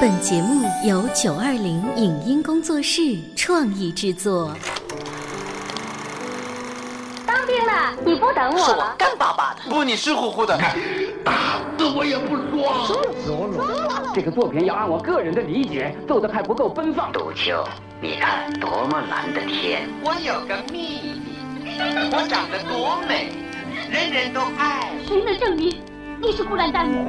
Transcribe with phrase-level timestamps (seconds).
[0.00, 4.54] 本节目由九二零影音工作室创意制作。
[7.26, 8.94] 当兵了，你不等我是我了？
[8.98, 10.58] 干巴巴的，不，你湿乎乎的。
[11.24, 14.12] 打死我也不说。
[14.14, 17.12] 这个作品要按我个人的理解做的还不够奔放。
[17.12, 17.64] 杜秋，
[18.00, 19.88] 你看多么蓝的天！
[20.04, 21.72] 我有个秘密，
[22.12, 23.30] 我长得多美，
[23.90, 24.90] 人人都爱。
[25.06, 25.80] 谁能证明
[26.20, 27.08] 你是孤男单女？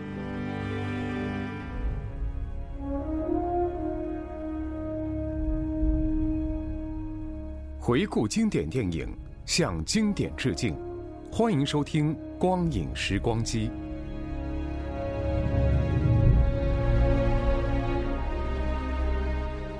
[7.83, 9.11] 回顾经典电影，
[9.43, 10.77] 向经典致敬。
[11.31, 13.69] 欢迎收听《光影时光机》。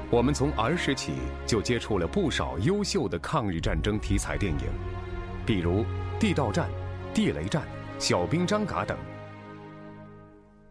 [0.09, 1.13] 我们从儿时起
[1.45, 4.65] 就接触了不少优秀的抗日战争题材电影，
[5.45, 5.81] 比如
[6.19, 6.67] 《地道战》
[7.15, 7.61] 《地雷战》
[7.99, 8.97] 《小兵张嘎》等。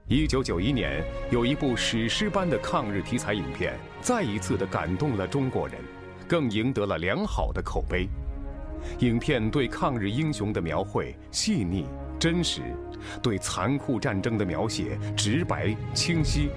[0.08, 5.76] 一九九一年，有一部史诗般的抗日题材影片，再一次的感动了中国人，
[6.30, 8.08] 更赢得了良好的口碑。
[9.00, 11.86] 影片对抗日英雄的描绘细腻
[12.20, 12.62] 真实，
[13.20, 16.50] 对残酷战争的描写直白清晰。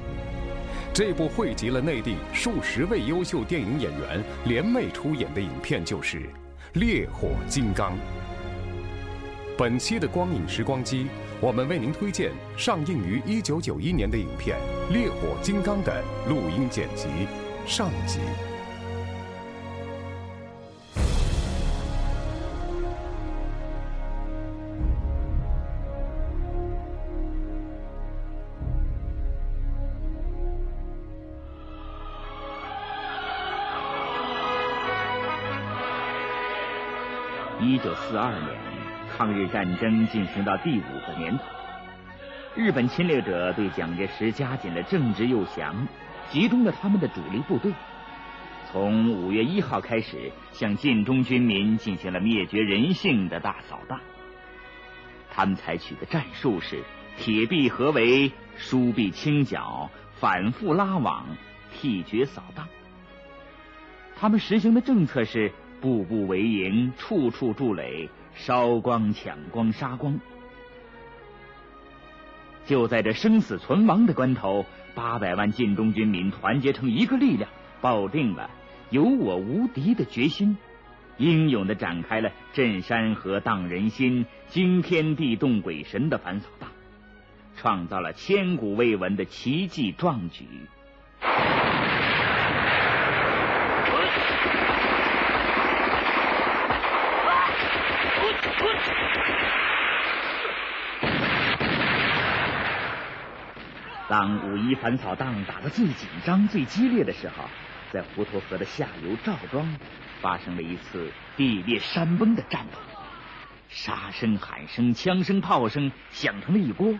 [0.94, 6.19] 这部汇集了内地数十位优秀电影演员联袂出演的影片就是
[6.73, 7.94] 《烈火金刚》。
[9.57, 11.07] 本期的光影时光机，
[11.41, 14.55] 我们为您推荐上映于一九九一年的影片
[14.94, 17.07] 《烈火金刚》的录音剪辑
[17.66, 18.19] 上集。
[38.09, 38.50] 四二年，
[39.16, 41.44] 抗日战争进行到第五个年头，
[42.53, 45.88] 日本侵略者对蒋介石加紧了政治诱降，
[46.30, 47.72] 集中了他们的主力部队，
[48.69, 54.00] 从五月一号开始，向晋中军民进行了灭绝人性的大扫荡。
[55.31, 56.84] 他们采取的战术是
[57.18, 61.25] 铁壁合围、疏壁清剿、反复拉网、
[61.74, 62.68] 替绝扫荡。
[64.16, 65.52] 他们实行的政策是。
[65.83, 70.17] 步步为营，处处筑垒，烧光、抢光、杀光。
[72.66, 77.49] 就在这生死存亡的关头，八百万晋中军民团结成一个力量，
[77.81, 78.49] 抱定了
[78.91, 80.55] 有我无敌的决心，
[81.17, 86.69] 英勇的展开了震山河、荡人心、惊天地、动鬼神的反扫荡，
[87.57, 90.45] 创造了千古未闻的奇迹壮举。
[104.13, 107.46] 当五一反扫荡打得最紧张、最激烈的时候，
[107.91, 109.75] 在滹沱河的下游赵庄，
[110.22, 112.78] 发生了一次地裂山崩的战斗。
[113.69, 116.94] 杀声、喊声、枪声、炮声响成了一锅，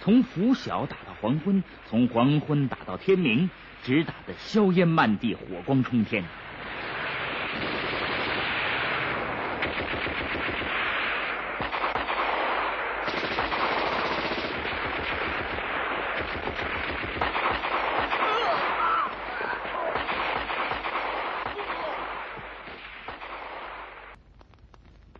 [0.00, 3.50] 从拂晓打到黄昏，从黄昏打到天明，
[3.82, 6.24] 直打得硝烟漫地，火光冲天。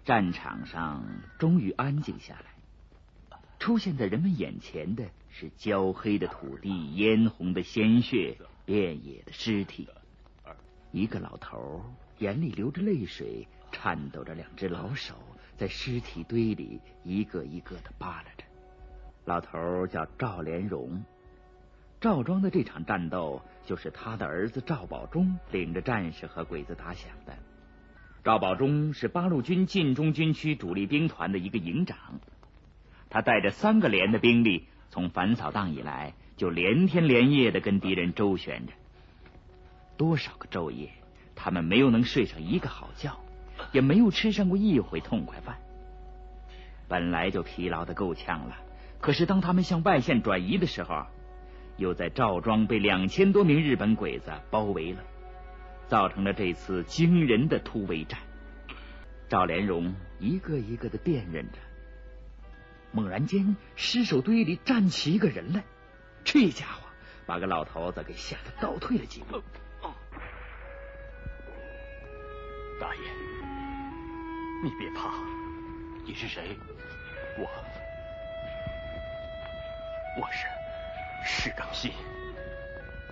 [0.06, 1.04] 战场上
[1.36, 9.88] 终于安静下来，出现在人们眼前的是焦黑的土地、嫣红的鲜血、遍野的尸体。
[10.92, 11.84] 一个老头
[12.18, 15.16] 眼里流着泪水，颤抖着两只老手，
[15.58, 18.44] 在尸体堆里一个一个的扒拉着。
[19.24, 21.04] 老头叫赵连荣，
[22.00, 27.36] 赵庄的这场战斗就是他的儿子赵保忠领着战士和鬼子打响的。
[28.26, 31.96] 赵保忠是八路军晋中军区主力兵团的一个营长，
[33.08, 38.72] 他带着三个连的兵力，从反扫荡以来就连天连夜的跟敌人周旋着。
[39.96, 40.90] 多少个昼夜，
[41.36, 43.16] 他们没有能睡上一个好觉，
[43.70, 45.58] 也没有吃上过一回痛快饭。
[46.88, 48.56] 本来就疲劳的够呛了，
[49.00, 51.06] 可是当他们向外线转移的时候，
[51.76, 55.04] 又在赵庄被两千多名日本鬼子包围了。
[55.88, 58.21] 造成了这次惊人的突围战。
[59.28, 61.59] 赵连荣一个一个的辨认着，
[62.92, 65.65] 猛然间，尸首堆里站起一个人来，
[66.24, 66.83] 这家伙
[67.27, 69.42] 把个老头子给吓得倒退了几步。
[72.78, 73.00] 大爷，
[74.62, 75.10] 你别怕，
[76.04, 76.56] 你是谁？
[77.38, 77.48] 我，
[80.21, 80.47] 我是
[81.24, 81.91] 石刚新，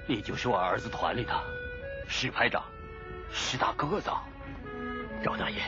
[0.06, 1.32] 你就是我儿子团里的
[2.06, 2.62] 史排长，
[3.32, 4.10] 石大个子。
[5.22, 5.62] 赵大爷，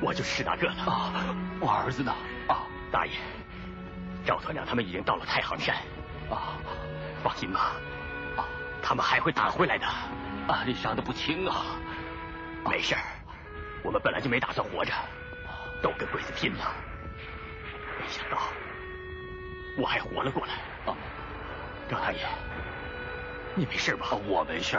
[0.00, 1.12] 我就是史大个子啊。
[1.60, 2.12] 我儿子呢？
[2.48, 3.12] 啊，大爷，
[4.24, 5.76] 赵团长他们已经到了太行山。
[6.30, 6.56] 啊，
[7.22, 7.72] 放心吧，
[8.36, 8.44] 啊，
[8.82, 9.86] 他们还会打回来的。
[9.86, 11.64] 啊，你伤得不轻啊。
[12.64, 13.00] 没事儿，
[13.82, 14.92] 我们本来就没打算活着，
[15.82, 16.74] 都跟鬼子拼了。
[17.98, 18.38] 没想到
[19.76, 20.54] 我还活了过来。
[20.90, 20.96] 啊，
[21.88, 22.20] 赵大爷，
[23.54, 24.14] 你没事吧？
[24.26, 24.78] 我没事。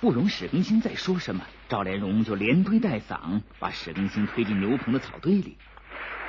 [0.00, 5.58] 不容史更新再说什么，赵连荣就连推带搡，把史更新推进牛棚的草堆里，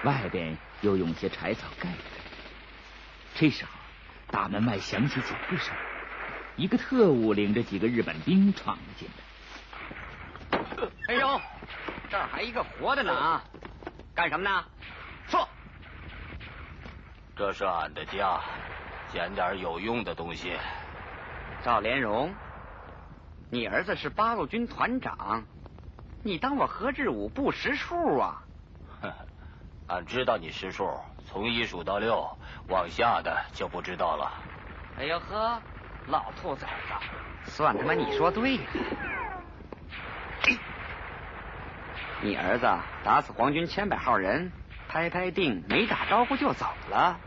[0.04, 1.98] 外边又用些柴草盖着。
[3.36, 3.72] 这时候，
[4.32, 5.76] 大门外响起脚步声，
[6.56, 10.60] 一个特务领着几个日本兵闯了进来。
[11.08, 11.42] 哎呦，
[12.10, 13.44] 这儿还一个活的呢啊！
[14.16, 14.66] 干什么呢？
[15.28, 15.48] 说。
[17.36, 18.42] 这是俺的家，
[19.12, 20.54] 捡点有用的东西。
[21.64, 22.34] 赵连荣，
[23.50, 25.44] 你儿子是八路军团长，
[26.24, 28.44] 你当我何志武不识数啊？
[29.90, 30.88] 俺知道你识数，
[31.26, 32.38] 从一数到六，
[32.68, 34.32] 往下的就不知道了。
[35.00, 35.60] 哎呦呵，
[36.08, 38.64] 老兔崽子，算他妈你说对了。
[42.22, 42.68] 你儿子
[43.04, 44.52] 打死皇军千百号人，
[44.88, 47.20] 拍拍腚，没打招呼就走了，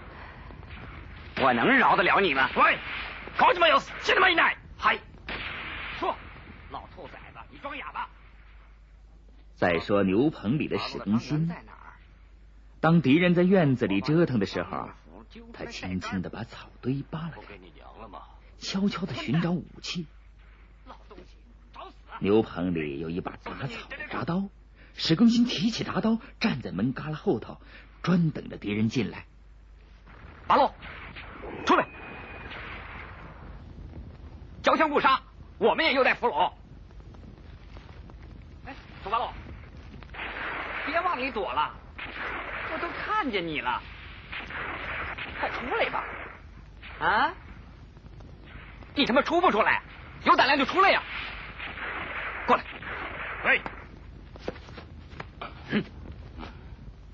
[1.40, 2.48] 我能饶得了你吗？
[2.54, 2.78] 喂，
[3.36, 4.56] 搞什么有信他妈一奶？
[4.78, 4.96] 嗨，
[5.98, 6.14] 说，
[6.70, 8.08] 老兔崽子，你装哑巴。
[9.56, 11.52] 再说牛棚里的史更新，
[12.82, 14.90] 当敌人在院子里折腾的时候，
[15.52, 17.56] 他轻轻的把草堆扒了开，
[18.58, 20.04] 悄悄的寻找武器。
[22.18, 24.48] 牛棚里有一把拔草铡刀，
[24.94, 27.60] 史更新提起铡刀，站在门旮旯后头，
[28.02, 29.26] 专等着敌人进来。
[30.48, 30.68] 八路，
[31.64, 31.86] 出来！
[34.60, 35.22] 交枪不杀，
[35.58, 36.52] 我们也有待俘虏。
[38.66, 38.74] 哎，
[39.04, 39.28] 苏八路，
[40.84, 41.72] 别往里躲了，
[42.72, 43.82] 我都看见你了，
[45.38, 46.04] 快出来吧！
[47.00, 47.32] 啊？
[48.94, 49.82] 你他妈出不出来？
[50.24, 51.02] 有胆量就出来呀！
[52.46, 52.62] 过来！
[53.44, 53.60] 喂！
[55.70, 55.84] 嗯，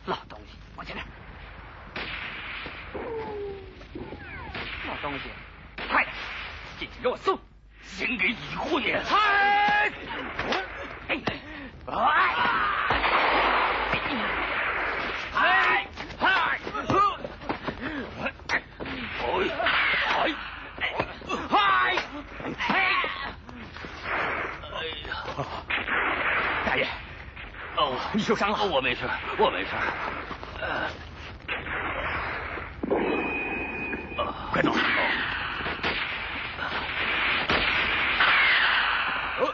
[0.06, 1.04] 老东西，往前点！
[4.86, 5.30] 老东西，
[5.88, 6.14] 快点
[6.78, 7.38] 进去给我送！
[7.82, 8.92] 先给乙护你！
[8.94, 9.90] 嗨！
[11.08, 11.20] 哎！
[11.86, 11.96] 哎！
[15.32, 15.86] 嗨！
[16.20, 16.20] 嗨！
[16.20, 16.58] 嗨！
[21.48, 21.96] 嗨！
[24.60, 25.10] 哎呀！
[26.66, 26.86] 大爷，
[28.12, 28.64] 你受伤了？
[28.64, 29.02] 我没事，
[29.38, 29.70] 我没事。
[34.50, 34.72] 快走！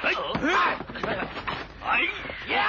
[0.02, 0.14] 哎！
[1.86, 2.00] 哎
[2.52, 2.64] 呀！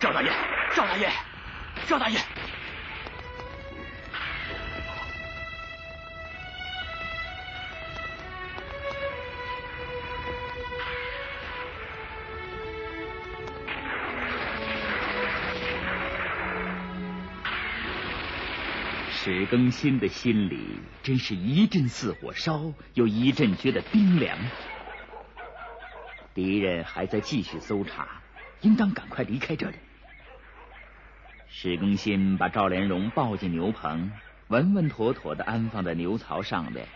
[0.00, 0.30] 赵大爷，
[0.74, 1.10] 赵大爷，
[1.94, 2.18] 赵大爷！
[19.12, 24.36] 史更新的心里真是一阵似火烧，又一阵觉得冰凉。
[26.34, 28.20] 敌人还在继续搜查，
[28.62, 29.76] 应当赶快离开这里。
[31.64, 34.12] 史更新把赵连荣抱进牛棚，
[34.48, 36.86] 稳稳妥妥的安放在牛槽上面，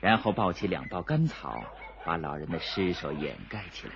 [0.00, 1.62] 然后抱起两包干草，
[2.06, 3.92] 把老人的尸首掩盖起来。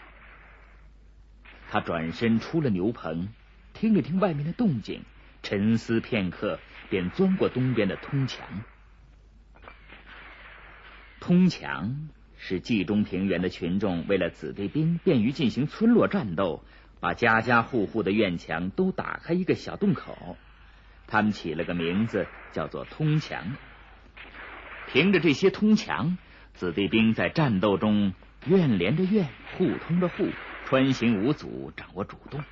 [1.70, 3.28] 他转身出了牛棚，
[3.72, 5.00] 听了听外面的动静，
[5.42, 8.46] 沉思片刻，便钻过东边的通墙。
[11.20, 16.62] 通墙是冀中平原的群众为了子弟兵便于进行村落战斗。
[17.00, 20.36] 把家家户户的院墙都打开一个小洞口，
[21.06, 23.56] 他们起了个名字，叫做通墙。
[24.88, 26.18] 凭着这些通墙，
[26.54, 28.14] 子弟兵在战斗中
[28.46, 30.28] 院连着院，户通着户，
[30.66, 32.42] 穿行无阻，掌握主动。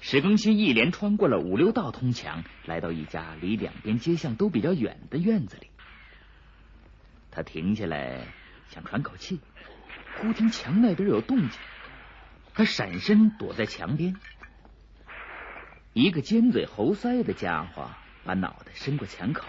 [0.00, 5.66] 史更新一连穿过了五六道通墙，来到一家离两边街巷都比较远的院子里。
[7.30, 8.20] 他停下来
[8.68, 9.40] 想喘口气，
[10.16, 11.50] 忽听墙那边有动静。
[12.56, 14.16] 他闪身躲在墙边，
[15.92, 17.90] 一个尖嘴猴腮的家伙
[18.24, 19.44] 把脑袋伸过墙口。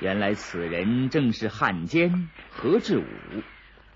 [0.00, 3.04] 原来此人正是汉奸何志武。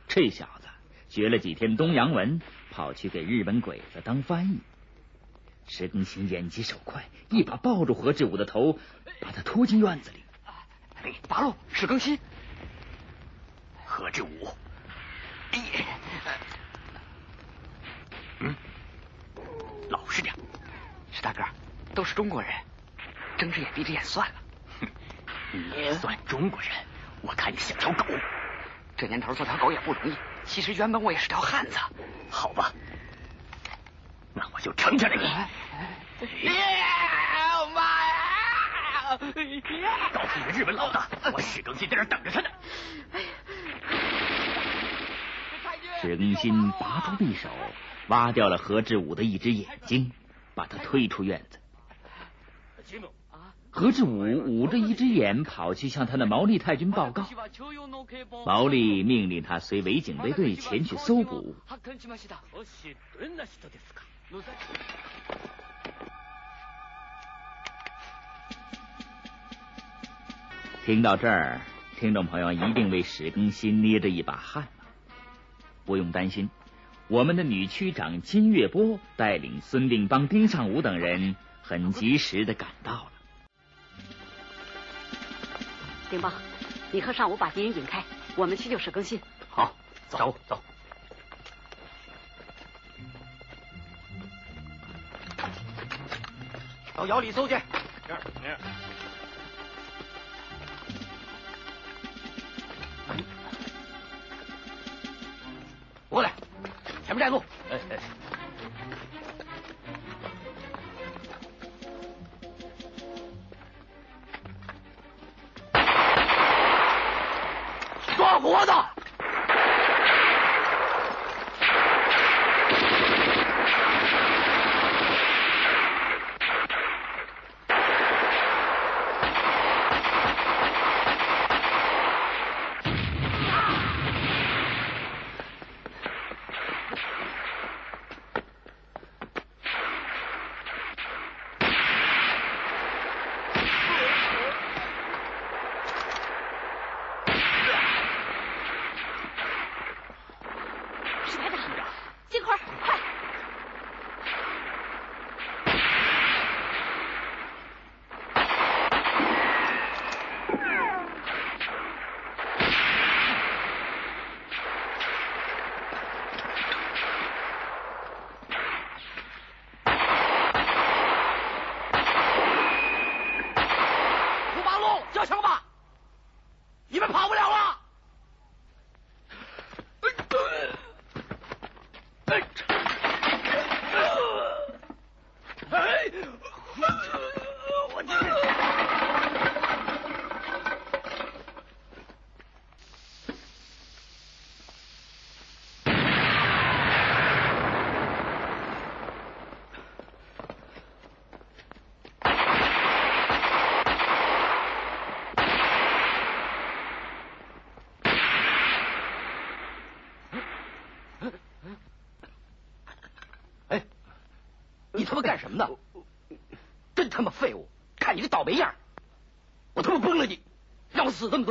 [0.08, 0.68] 这小子
[1.08, 4.60] 学了几天东洋文，跑去给日本鬼子当翻译。
[5.66, 8.78] 石更新眼疾手快，一把抱住何志武的头，
[9.20, 10.22] 把他拖进院子里。
[11.02, 12.18] 哎，八路，史更新，
[13.86, 14.48] 何志武。
[18.40, 18.54] 嗯，
[19.90, 20.34] 老实点。
[21.12, 21.44] 石大个，
[21.94, 22.50] 都是中国人，
[23.38, 24.34] 睁只眼闭只眼算了。
[24.80, 24.88] 哼，
[25.52, 26.70] 你算中国人？
[27.22, 28.04] 我看你像条狗。
[28.96, 30.16] 这年头做条狗也不容易。
[30.44, 31.78] 其实原本我也是条汉子。
[32.30, 32.72] 好吧，
[34.34, 35.22] 那我就成全了你。
[37.74, 39.18] 妈呀！
[40.12, 42.48] 告诉你日本老大，我史更新在这等着他呢。
[46.00, 47.48] 史更新拔出匕首。
[48.08, 50.12] 挖掉了何志武的一只眼睛，
[50.54, 51.58] 把他推出院子。
[53.68, 57.26] 何志武捂着一只眼，跑去向他的毛利太君报告。
[58.46, 61.56] 毛利命令他随伪警卫队前去搜捕。
[70.84, 71.60] 听到这儿，
[71.98, 74.68] 听众朋友一定为史更新捏着一把汗
[75.86, 76.50] 不用担心。
[77.08, 83.12] 我们的女区长金月波带领孙定邦、丁尚武等人，很及时的赶到了。
[86.10, 86.32] 丁邦，
[86.90, 89.20] 你和尚武把敌人引开，我们去救史更新。
[89.48, 89.74] 好，
[90.08, 90.62] 走走。
[96.94, 97.54] 到窑里搜去。
[97.54, 98.16] 过
[107.16, 107.42] 不带路。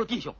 [0.04, 0.34] 让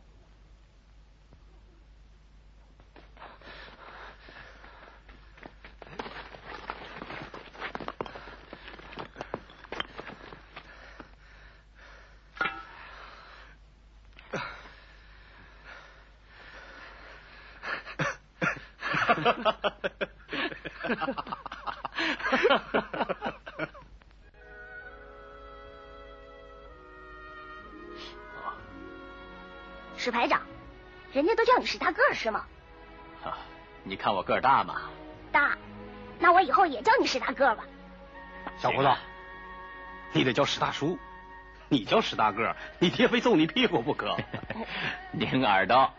[30.07, 30.41] 史排长，
[31.13, 32.47] 人家都叫你史大个儿是吗？
[33.25, 33.37] 啊
[33.83, 34.83] 你看我个儿大吗？
[35.33, 35.59] 大，
[36.21, 37.65] 那我以后也叫你史大个儿吧。
[38.57, 38.89] 小胡子，
[40.13, 40.97] 你得叫史大叔，
[41.69, 44.17] 你叫史大个儿，你爹非揍你屁股不可。
[45.11, 45.91] 拧耳朵。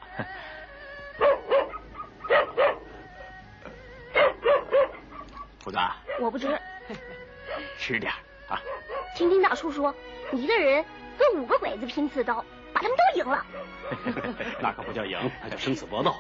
[5.65, 5.77] 胡子，
[6.21, 6.57] 我不吃，
[7.77, 8.13] 吃点
[8.47, 8.57] 啊。
[9.17, 9.93] 听丁大叔说，
[10.31, 10.85] 你一个人
[11.17, 12.45] 跟五个鬼子拼刺刀，
[12.77, 13.46] 把他们都赢了。
[14.62, 16.15] 那可不叫赢，那叫生死搏斗。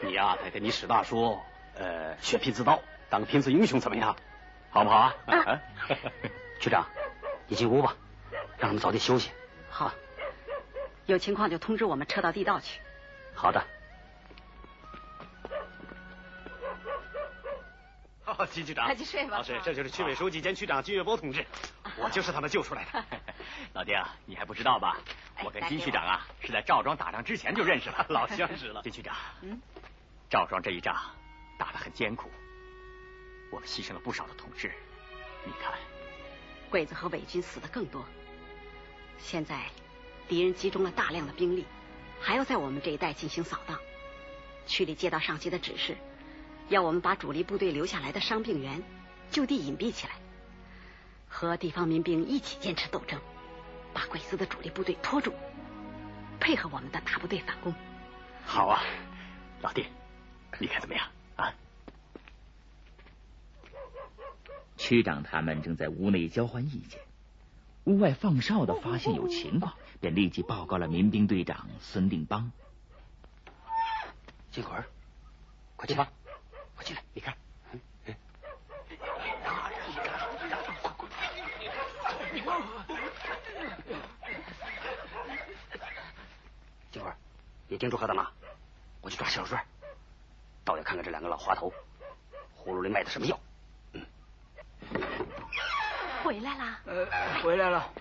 [0.00, 1.38] 你呀，得跟你史大叔，
[1.74, 4.16] 呃，学拼刺刀，当个拼刺英雄，怎么样？
[4.70, 5.14] 好不好啊？
[5.26, 5.60] 啊
[6.60, 6.86] 局长，
[7.46, 7.94] 你进屋吧，
[8.58, 9.30] 让他们早点休息。
[9.68, 9.92] 好，
[11.04, 12.80] 有情况就通知我们撤到地道去。
[13.34, 13.62] 好的。
[18.38, 19.36] 哦， 金局长，快去睡吧。
[19.36, 21.44] 老师，这就是区委书记兼区长金月波同志，
[21.98, 23.04] 我就是他们救出来的。
[23.74, 24.96] 老丁，你还不知道吧？
[25.44, 28.82] 我跟金区长啊是在赵庄打仗之前就认识了，老相识了。
[28.82, 29.60] 金区长，嗯，
[30.30, 30.96] 赵庄这一仗
[31.58, 32.30] 打得很艰苦，
[33.50, 34.72] 我们牺牲了不少的同志。
[35.44, 35.72] 你看，
[36.70, 38.04] 鬼子和伪军死的更多。
[39.18, 39.66] 现在
[40.28, 41.66] 敌人集中了大量的兵力，
[42.20, 43.78] 还要在我们这一带进行扫荡。
[44.66, 45.96] 区里接到上级的指示，
[46.68, 48.82] 要我们把主力部队留下来的伤病员
[49.30, 50.14] 就地隐蔽起来，
[51.28, 53.20] 和地方民兵一起坚持斗争，
[53.94, 55.32] 把鬼子的主力部队拖住，
[56.40, 57.74] 配合我们的大部队反攻。
[58.44, 58.82] 好啊，
[59.60, 59.86] 老弟，
[60.58, 61.06] 你看怎么样
[61.36, 61.54] 啊？
[64.76, 67.00] 区长他们正在屋内交换意见，
[67.84, 72.52] 屋外放哨的发现有情况，便立即报告了民兵队长孙定邦。
[74.50, 74.78] 金奎，
[75.76, 76.27] 快去吧，快
[76.88, 77.36] 进来，你看。
[86.90, 87.14] 金花，
[87.66, 88.26] 你盯住何大妈，
[89.02, 89.62] 我去抓小帅，
[90.64, 91.70] 倒要看看这两个老滑头
[92.56, 93.38] 葫芦里卖的什么药。
[93.92, 94.06] 嗯
[96.24, 96.80] 回来啦？
[96.86, 97.06] 呃，
[97.42, 97.92] 回来了。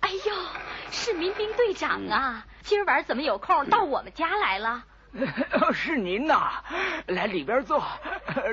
[0.00, 2.46] 哎呦，是民兵队长啊！
[2.68, 4.84] 今儿晚怎么有空到我们家来了？
[5.72, 6.62] 是您呐，
[7.06, 7.82] 来里边坐，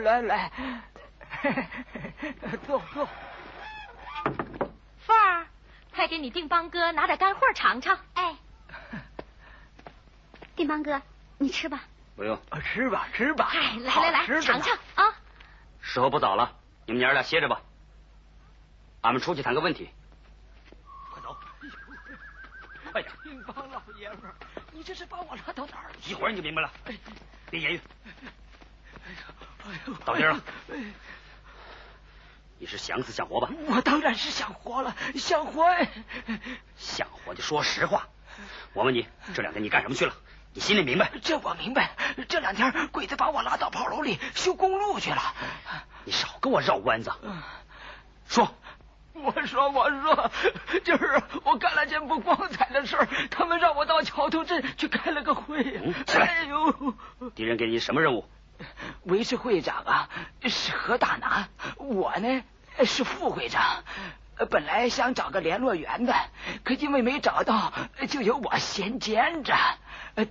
[0.04, 0.50] 来 来，
[2.66, 3.06] 坐坐。
[5.06, 5.46] 凤儿，
[5.94, 8.00] 快给你定邦哥拿点干货尝尝。
[8.14, 8.38] 哎，
[10.56, 11.02] 定邦哥，
[11.38, 11.84] 你吃吧。
[12.16, 13.50] 不用，吃吧吃吧。
[13.52, 15.14] 哎，来来来，尝尝啊。
[15.82, 16.54] 时候不早了，
[16.86, 17.60] 你们娘儿俩歇着吧。
[19.02, 19.90] 俺们出去谈个问题。
[22.96, 23.14] 快点！
[23.24, 24.34] 定邦老爷们儿，
[24.72, 25.92] 你这是把我拉到哪儿？
[26.08, 26.72] 一会儿你就明白了。
[27.52, 27.82] 别言语。
[29.66, 30.42] 哎呦，到地儿了。
[32.58, 33.50] 你是想死想活吧？
[33.68, 35.66] 我当然是想活了，想活。
[36.78, 38.08] 想活就说实话。
[38.72, 40.16] 我问你，这两天你干什么去了？
[40.54, 41.12] 你心里明白？
[41.22, 41.98] 这我明白。
[42.30, 45.36] 这两天鬼子把我拉到炮楼里修公路去了。
[46.06, 47.12] 你少跟我绕弯子。
[48.30, 48.56] 说，
[49.16, 50.32] 我说我说，
[50.84, 55.82] 就是我干了件不光彩的事儿，他们让我到桥头镇去开了个会。
[56.14, 56.94] 哎呦，
[57.34, 58.26] 敌人给你什么任务？
[59.04, 60.10] 维持会长啊
[60.44, 61.48] 是何大拿，
[61.78, 62.44] 我呢
[62.84, 63.84] 是副会长。
[64.50, 66.14] 本来想找个联络员的，
[66.66, 67.72] 可因为没找到，
[68.10, 69.56] 就由我先兼着。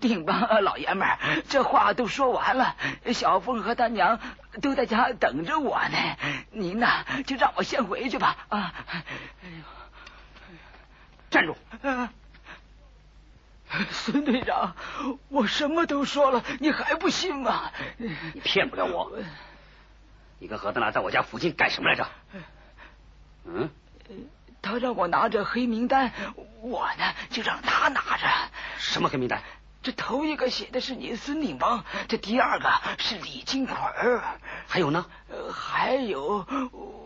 [0.01, 1.18] 定邦老爷们儿，
[1.49, 2.77] 这话都说完了，
[3.12, 4.18] 小凤和他娘
[4.61, 6.17] 都在家等着我呢。
[6.51, 8.37] 您呐，就让我先回去吧。
[8.49, 8.75] 啊，
[9.43, 9.64] 哎呦
[11.31, 11.57] 站住！
[13.90, 14.77] 孙队长，
[15.29, 17.73] 我什么都说了，你还不信吗？
[17.97, 19.11] 你骗不了我。
[20.38, 22.09] 你跟何德拿在我家附近干什么来着？
[23.47, 23.71] 嗯？
[24.62, 26.12] 他让我拿着黑名单，
[26.61, 28.27] 我呢就让他拿着。
[28.79, 29.43] 什么黑名单？
[29.85, 33.77] 这头一个写的是你孙定邦，这第二个是李金奎
[34.66, 35.05] 还有呢？
[35.29, 36.47] 呃，还有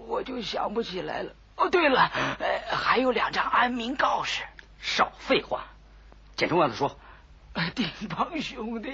[0.07, 1.33] 我就想不起来了。
[1.57, 4.45] 哦，对了，呃，还有两张安民告示。
[4.81, 5.65] 少废话，
[6.37, 6.97] 简重要的说。
[7.75, 8.93] 定邦兄弟，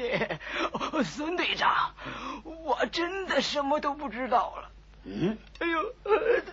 [1.05, 1.95] 孙队长，
[2.45, 4.71] 我真的什么都不知道了。
[5.05, 5.83] 嗯，哎呦，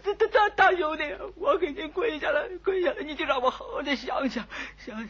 [0.03, 1.03] 大大大大兄弟，
[1.37, 4.45] 我给您跪下了，跪下了，你就让我好好的想想，
[4.77, 5.07] 想想。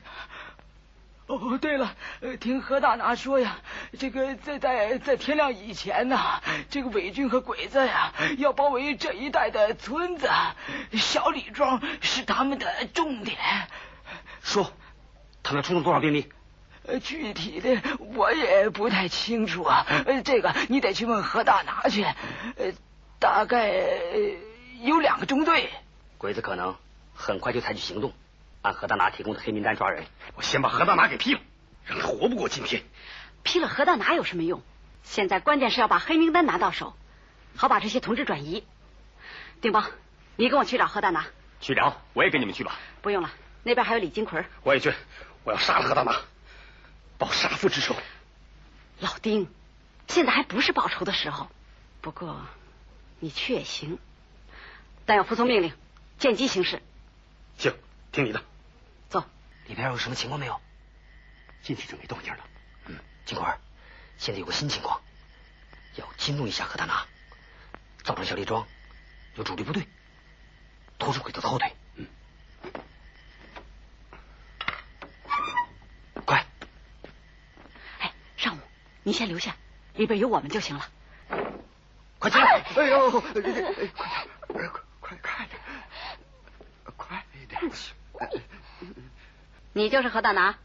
[1.36, 1.96] 哦，对了，
[2.40, 3.58] 听何大拿说呀，
[3.98, 10.30] 这个在在在天亮以前呢，这个伪军和鬼子呀要包围这一带的村子，
[10.94, 13.38] 小李庄是他们的重点。
[14.42, 14.72] 说，
[15.44, 16.30] 他们出动多少兵力？
[16.88, 17.82] 呃，具体的
[18.16, 22.04] 我也不太清楚啊，呃，这个你得去问何大拿去。
[22.04, 22.74] 呃。
[23.20, 23.72] 大概
[24.82, 25.70] 有两个中队，
[26.18, 26.76] 鬼子可能
[27.14, 28.14] 很快就采取行动，
[28.62, 30.06] 按何大拿提供的黑名单抓人。
[30.36, 31.42] 我先把何大拿给批了，
[31.86, 32.84] 让他活不过今天。
[33.44, 34.62] 批了何大拿有什么用？
[35.04, 36.96] 现在关键是要把黑名单拿到手，
[37.56, 38.64] 好把这些同志转移。
[39.62, 39.90] 丁邦，
[40.36, 41.26] 你跟我去找何大拿。
[41.60, 42.80] 去找，我也跟你们去吧。
[43.02, 43.32] 不用了，
[43.64, 44.46] 那边还有李金奎。
[44.64, 44.94] 我也去，
[45.44, 46.22] 我要杀了何大拿，
[47.18, 47.96] 报杀父之仇。
[49.00, 49.48] 老丁，
[50.08, 51.50] 现在还不是报仇的时候。
[52.02, 52.40] 不过。
[53.24, 54.00] 你去也行，
[55.06, 55.72] 但要服从命令，
[56.18, 56.82] 见机行事。
[57.56, 57.72] 行，
[58.12, 58.42] 听你的。
[59.72, 59.76] 走。
[59.76, 60.60] 里边有什么情况没有？
[61.64, 62.40] 进去就没动静了。
[62.88, 63.48] 嗯，金贵，
[64.18, 65.02] 现在有个新情况，
[65.96, 67.06] 要惊动一下何大拿，
[68.04, 68.68] 造成小李庄
[69.36, 69.88] 有主力部队
[71.00, 71.74] 拖住鬼子的后腿。
[71.96, 72.08] 嗯。
[76.26, 76.46] 快。
[78.00, 78.60] 哎，尚武，
[79.04, 79.56] 你先留下，
[79.94, 80.90] 里边有我们就行了。
[82.20, 82.62] 快进来！
[82.76, 83.74] 哎呦，快点，
[84.48, 84.68] 快
[85.00, 85.60] 快快点，
[86.98, 87.62] 快一点！
[89.74, 90.56] 你就是何大拿？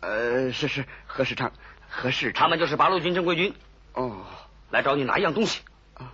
[0.00, 1.52] 呃，是是何世昌，
[1.88, 3.54] 何世昌，他们就是八路军正规军。
[3.92, 4.24] 哦，
[4.70, 5.62] 来找你拿一样东西。
[5.94, 6.12] 啊，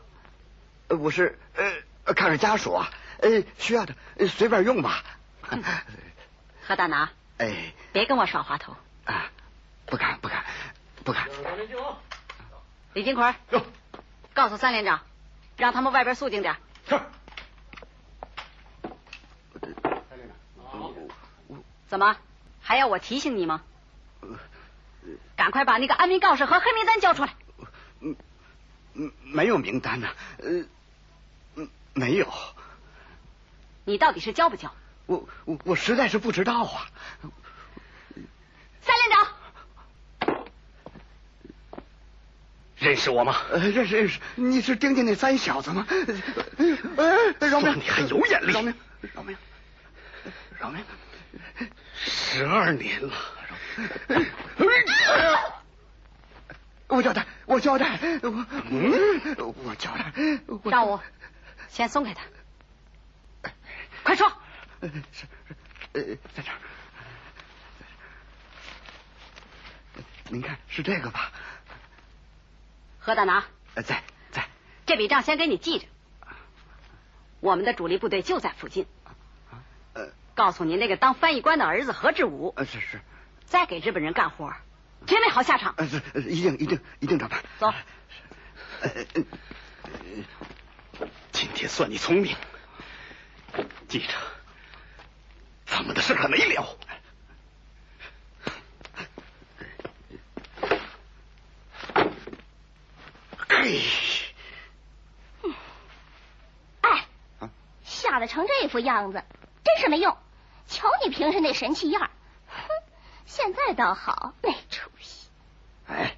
[0.88, 1.38] 我是
[2.04, 3.94] 呃，看着家属啊，呃，需要的
[4.28, 5.02] 随便用吧。
[6.62, 9.30] 何大拿，哎，别跟我耍滑头啊！
[9.86, 10.44] 不敢不敢
[11.04, 11.26] 不敢。
[12.92, 13.34] 李金奎。
[14.32, 15.00] 告诉三连长，
[15.56, 16.54] 让他们外边肃静点。
[16.88, 17.00] 是。
[19.60, 20.36] 三连长，
[21.90, 22.16] 怎么
[22.60, 23.62] 还要我提醒你吗？
[25.34, 27.34] 赶快把那个安民告示和黑名单交出来。
[27.98, 28.14] 嗯
[28.94, 30.08] 嗯，没有名单呢。
[30.38, 30.64] 呃，
[31.56, 32.32] 嗯，没有。
[33.84, 34.72] 你到底是交不交？
[35.06, 36.86] 我我我实在是不知道啊。
[38.80, 40.46] 三连长。
[42.78, 43.34] 认识我吗？
[43.50, 45.88] 认识认识，你是丁家那三小子吗？
[45.88, 47.76] 哎，饶命！
[47.76, 48.52] 你还有眼力？
[48.52, 48.74] 饶命！
[49.12, 49.36] 饶命！
[50.60, 50.84] 饶命！
[51.96, 53.12] 十二年了，
[56.88, 60.12] 我交代，我交代，我嗯，我交代。
[60.64, 61.02] 让我
[61.68, 62.22] 先松开他，
[64.02, 64.30] 快说。
[64.82, 65.26] 是是，
[65.92, 66.02] 呃，
[66.34, 66.58] 在这儿。
[70.30, 71.30] 您看，是这个吧？
[72.98, 74.48] 何大拿，在在，
[74.86, 75.86] 这笔账先给你记着。
[77.40, 78.86] 我们的主力部队就在附近。
[80.40, 82.54] 呃，告诉你那个当翻译官的儿子何志武。
[82.56, 82.98] 呃，是是。
[83.44, 84.50] 再给日本人干活，
[85.06, 85.74] 绝没好下场。
[85.76, 86.00] 呃，是
[86.30, 87.42] 一定一定一定照办。
[87.58, 87.70] 走。
[91.30, 92.34] 今天算你聪明，
[93.86, 94.14] 记着，
[95.66, 96.78] 咱们的事还没了。
[106.80, 107.04] 哎，
[107.84, 109.22] 吓得成这副样子，
[109.62, 110.16] 真是没用！
[110.70, 112.10] 瞧你平时那神气样，
[112.46, 112.68] 哼！
[113.26, 115.28] 现在倒好，没出息。
[115.88, 116.16] 哎，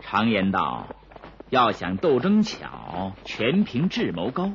[0.00, 0.88] 常言道，
[1.48, 4.52] 要想斗争巧，全凭智谋高。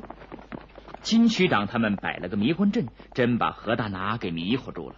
[1.00, 4.96] 金区长他们摆了个迷魂阵，真把何大拿给迷糊住了。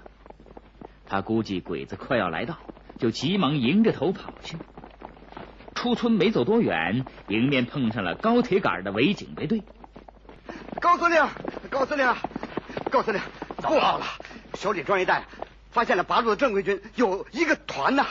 [1.06, 2.58] 他估计鬼子快要来到。
[2.98, 4.56] 就急忙迎着头跑去，
[5.74, 9.62] 出村没走多远，迎面碰上了高铁杆的伪警备队。
[10.96, 11.28] 高司令，
[11.70, 12.14] 高司令，
[12.88, 13.20] 高司令，
[13.56, 14.06] 不好了！
[14.54, 15.24] 小李庄一带
[15.72, 18.06] 发现了八路的正规军，有一个团呐，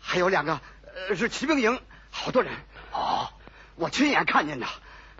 [0.00, 0.60] 还有两个
[1.08, 1.80] 呃是骑兵营，
[2.12, 2.52] 好多人。
[2.92, 3.30] 哦，
[3.74, 4.66] 我亲眼看见的。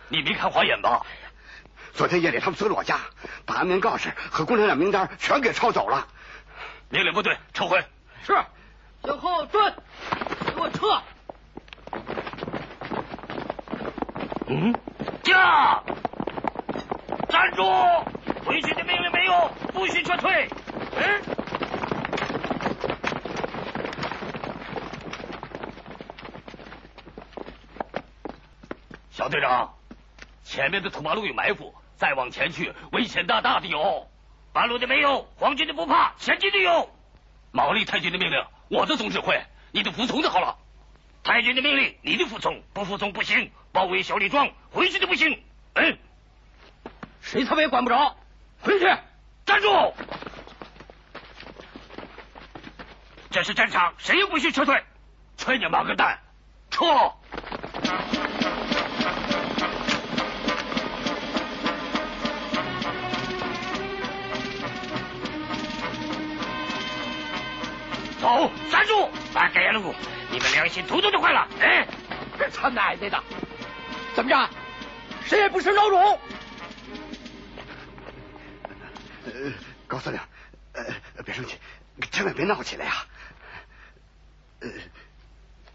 [0.08, 1.04] 你没看花眼吧？
[1.94, 3.00] 昨天夜里他们搜了我家，
[3.44, 6.06] 把安民告示和共产党名单全给抄走了。
[6.90, 7.84] 命令部队撤回。
[8.24, 8.36] 是。
[9.02, 9.74] 向后转，
[10.46, 11.02] 给我撤！
[14.46, 14.72] 嗯，
[15.24, 15.73] 驾！
[17.44, 17.62] 站住！
[18.46, 20.48] 回去的命令没有，不许撤退。
[20.96, 21.22] 嗯。
[29.10, 29.74] 小队长，
[30.42, 34.08] 前面的土马路有埋伏，再往前去危险大大的有。
[34.54, 36.88] 半路的没有，皇军的不怕，前进的有。
[37.52, 38.42] 毛利太君的命令。
[38.70, 39.38] 我的总指挥，
[39.72, 40.56] 你就服从就好了。
[41.22, 43.50] 太君的命令，你得服从，不服从不行。
[43.72, 45.42] 包围小李庄，回去就不行。
[45.74, 45.98] 嗯，
[47.24, 48.14] 谁他妈也管不着，
[48.60, 48.84] 回去，
[49.46, 49.94] 站住！
[53.30, 54.84] 这是战场，谁也不许撤退。
[55.38, 56.20] 去你妈个蛋，
[56.70, 56.84] 撤！
[68.20, 69.10] 走，站住！
[69.32, 69.94] 把盖路，
[70.30, 71.48] 你们良心统统都坏了！
[71.60, 71.86] 哎，
[72.38, 73.18] 这他奶奶的，
[74.14, 74.48] 怎么着？
[75.24, 76.20] 谁也不是孬种！
[79.94, 80.20] 高司令，
[80.72, 81.56] 呃，别生气，
[82.10, 83.06] 千万别闹起来呀！
[84.58, 84.68] 呃，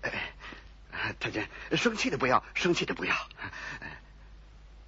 [0.01, 3.15] 哎，太君，生气的不要，生气的不要。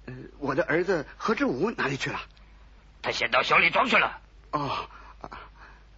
[0.04, 2.20] 呃，我的儿子何志武哪里去了？
[3.00, 4.20] 他先到小李庄去了。
[4.50, 4.90] 哦，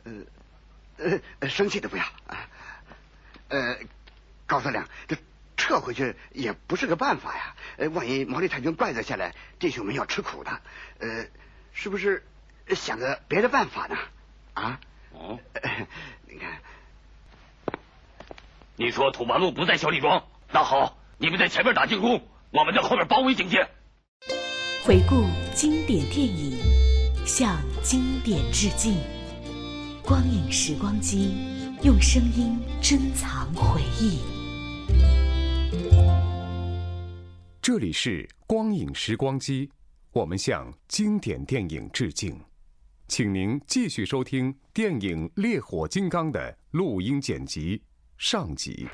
[0.05, 0.13] 呃。
[1.41, 2.05] 呃，生气的不要。
[3.49, 3.79] 呃，
[4.47, 5.17] 高司令，这
[5.57, 7.57] 撤回去也不是个办法呀。
[7.79, 10.61] 呃，万一毛利太君怪罪下来，弟兄们要吃苦的。
[11.01, 11.27] 呃，
[11.73, 12.25] 是不是
[12.71, 13.97] 想个别的办法呢？
[14.55, 14.81] 啊？
[15.13, 15.39] 哦。
[16.27, 16.61] 你看，
[18.77, 23.69] 你说土八路不在小李庄，那好，你们在前面打进攻，我们在后面包围警戒。
[24.85, 25.25] 回顾
[25.55, 26.59] 经典电影，
[27.27, 28.97] 向经典致敬。
[30.03, 31.35] 光影时光机，
[31.83, 34.21] 用声音珍藏回忆。
[37.63, 39.71] 这里是光影时光机，
[40.13, 42.39] 我们向经典电影致敬。
[43.07, 47.83] 请您继续收听电影《烈火金刚》的录音剪辑
[48.17, 48.89] 上集。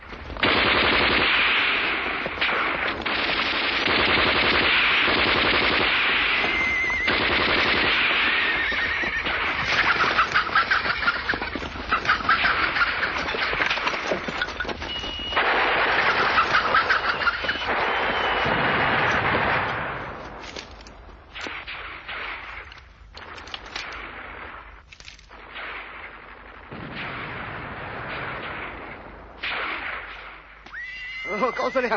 [31.53, 31.91] 高司令，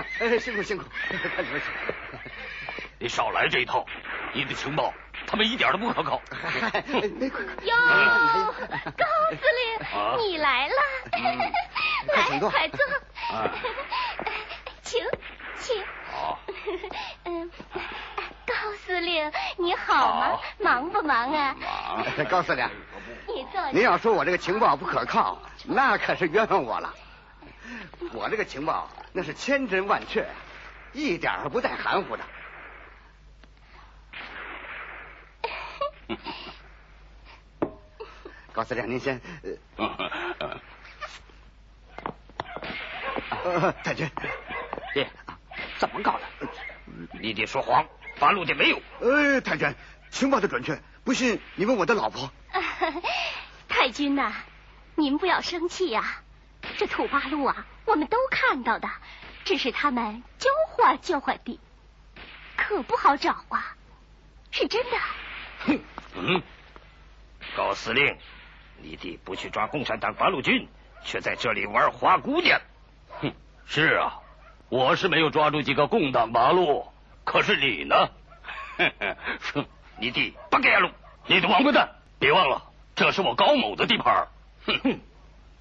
[0.43, 1.71] 辛苦辛苦， 看里边请。
[2.99, 3.85] 你少来这一套，
[4.33, 4.93] 你的情报
[5.25, 6.21] 他们一点都不可靠。
[6.91, 7.75] 哟，
[8.97, 10.73] 高司令，你来了，
[12.13, 12.77] 来，快坐。
[14.81, 15.01] 请，
[15.59, 15.81] 请。
[16.11, 16.39] 好。
[17.23, 17.49] 嗯，
[18.45, 18.53] 高
[18.85, 20.39] 司令你好吗？
[20.59, 21.55] 忙不忙啊？
[22.17, 22.25] 忙。
[22.25, 22.69] 高司令，
[23.27, 23.71] 你坐。
[23.71, 26.93] 您要说我这个情报不可靠，那可是冤枉我了。
[28.11, 30.27] 我这个情报那是千真万确，
[30.91, 32.23] 一点儿不带含糊的。
[38.51, 39.21] 高司令，您先。
[43.43, 44.09] 呃，太君，
[44.93, 45.09] 爹，
[45.77, 46.23] 怎么搞的？
[47.21, 47.85] 你爹说谎，
[48.19, 48.81] 八路的没有。
[48.99, 49.75] 呃，太君，
[50.09, 52.31] 情报的准确，不信你问我的老婆。
[53.69, 54.33] 太君呐，
[54.95, 56.21] 您不要生气呀。
[56.77, 58.89] 这土八路啊，我们都看到的，
[59.45, 61.59] 只是他们交换交换的，
[62.55, 63.75] 可不好找啊，
[64.51, 64.97] 是真的。
[65.65, 65.79] 哼，
[66.15, 66.41] 嗯，
[67.55, 68.17] 高司令，
[68.81, 70.67] 你弟不去抓共产党八路军，
[71.03, 72.59] 却在这里玩花姑娘。
[73.21, 73.33] 哼，
[73.65, 74.19] 是啊，
[74.69, 76.87] 我是没有抓住几个共党八路，
[77.23, 78.09] 可是你呢？
[79.53, 79.65] 哼，
[79.99, 80.89] 你弟不给路，
[81.27, 81.89] 你的王八蛋！
[82.19, 84.27] 别忘了，这是我高某的地盘。
[84.65, 84.99] 哼哼。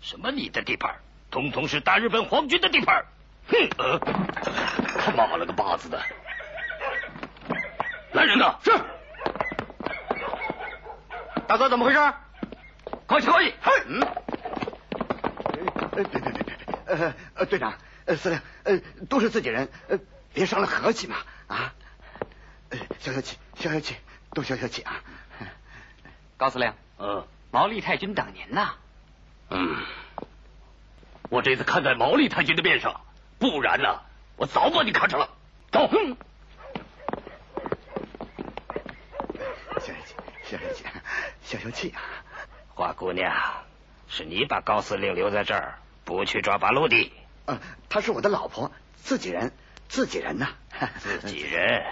[0.02, 0.32] 什么？
[0.32, 0.96] 你的地盘，
[1.30, 3.04] 统统是大日本皇军的地盘！
[3.46, 3.68] 哼！
[4.98, 6.02] 他妈了个巴子的！
[8.12, 8.58] 来人呐！
[8.64, 8.72] 是。
[11.46, 11.98] 大哥，怎么回事？
[13.06, 13.54] 快去，快去！
[13.62, 14.00] 嘿，嗯。
[15.94, 16.56] 别别别别别！
[16.86, 19.98] 呃呃，队长，呃司令，呃都是自己人，呃
[20.34, 21.72] 别伤了和气嘛啊！
[22.98, 23.96] 消消气，消消气，
[24.32, 25.00] 都消消气啊！
[26.36, 28.68] 高司令，嗯，毛利太君等您呢。
[29.54, 29.76] 嗯，
[31.28, 33.02] 我这次看在毛利太君的面上，
[33.38, 34.00] 不然呢，
[34.36, 35.28] 我早把你看成了。
[35.70, 35.90] 走。
[39.78, 40.84] 消消气，消消气，
[41.42, 42.00] 消消气啊！
[42.74, 43.34] 花姑娘，
[44.08, 47.12] 是你把高司令留在这儿，不去抓八路的？
[47.46, 47.60] 嗯，
[47.90, 49.52] 她是我的老婆，自己人，
[49.88, 50.48] 自己人呐。
[50.98, 51.84] 自己人。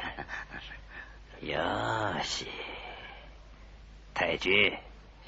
[1.42, 2.46] 呀西，
[4.14, 4.79] 太君，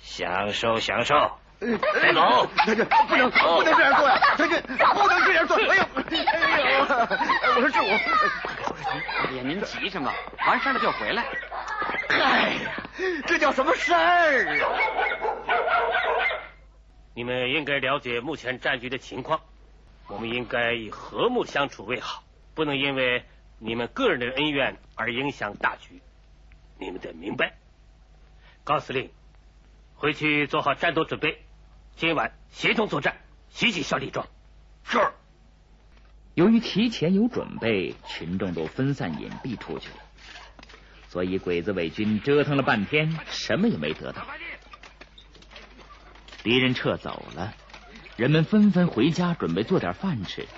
[0.01, 1.39] 享受享受。
[2.15, 2.47] 走！
[2.57, 4.19] 太君，不能不能这样做呀！
[4.37, 5.57] 太君，不能这样做！
[5.57, 6.85] 哎呦，哎呦，
[7.55, 7.87] 我说是我。
[9.29, 10.13] 哎呀，您急什么？
[10.47, 11.25] 完事了就回来。
[12.09, 12.71] 哎呀，
[13.27, 14.69] 这叫什么事儿啊？
[17.15, 19.41] 你们应该了解目前战局的情况。
[20.09, 23.25] 我们应该以和睦相处为好，不能因为
[23.59, 26.03] 你们个人的恩怨而影响大局。
[26.79, 27.55] 你们得明白。
[28.65, 29.11] 高司令，
[29.95, 31.43] 回去做好战斗准备，
[31.97, 33.17] 今晚协同作战，
[33.51, 34.27] 袭击小李庄。
[34.85, 34.99] 是。
[36.35, 39.97] 由于提前有准备，群众都分散隐蔽出去了，
[41.09, 44.27] 所以鬼子伪军折腾了半天，什么也没得到。
[46.43, 47.55] 敌人撤走了，
[48.17, 50.49] 人们纷纷回家准备做点饭吃。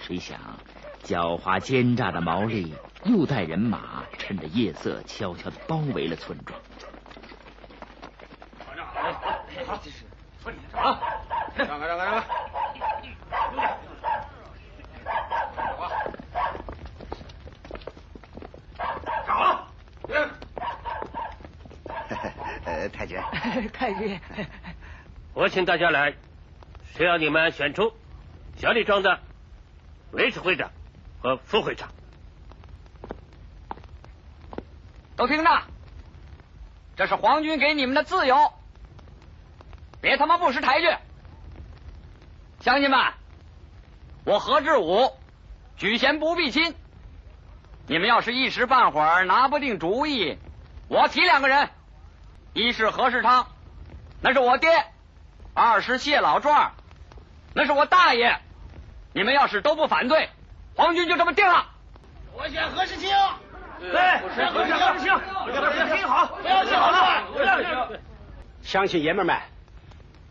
[0.00, 0.38] 谁想，
[1.02, 2.72] 狡猾奸诈的毛利
[3.04, 6.58] 又带人马，趁着夜色悄悄的包围了村庄。
[9.66, 9.82] 好，
[10.72, 11.00] 啊，
[11.56, 12.26] 让开，让开，让开。
[22.92, 23.20] 太君，
[23.72, 24.20] 太君，
[25.34, 26.14] 我请大家来，
[26.96, 27.92] 是要你们选出
[28.56, 29.18] 小李庄的
[30.12, 30.70] 维持会长
[31.20, 31.88] 和副会长。
[35.16, 35.62] 都听着，
[36.96, 38.52] 这是皇军给你们的自由，
[40.00, 40.86] 别他妈不识抬举！
[42.60, 42.98] 乡亲们，
[44.24, 45.12] 我何志武
[45.76, 46.74] 举贤不避亲，
[47.86, 50.38] 你们要是一时半会儿拿不定主意，
[50.88, 51.70] 我提两个人。
[52.52, 53.48] 一是何世昌，
[54.22, 54.70] 那是我爹；
[55.52, 56.72] 二是谢老壮，
[57.54, 58.40] 那是我大爷。
[59.12, 60.30] 你们要是都不反对，
[60.74, 61.66] 皇军就这么定了。
[62.32, 63.10] 我选何世清。
[63.78, 63.92] 对，
[64.34, 65.14] 选何世清。
[65.18, 68.00] 何世清，好，不要听好了，不要听。
[68.62, 69.38] 乡亲爷们们，